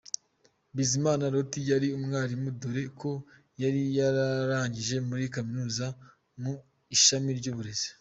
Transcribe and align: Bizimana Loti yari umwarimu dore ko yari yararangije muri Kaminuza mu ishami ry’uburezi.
Bizimana 0.75 1.23
Loti 1.33 1.59
yari 1.71 1.87
umwarimu 1.97 2.47
dore 2.61 2.83
ko 2.99 3.11
yari 3.61 3.81
yararangije 3.97 4.95
muri 5.09 5.23
Kaminuza 5.35 5.85
mu 6.41 6.53
ishami 6.97 7.29
ry’uburezi. 7.39 7.87